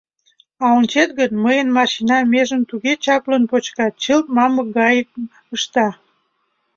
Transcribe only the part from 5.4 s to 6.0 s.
ышта.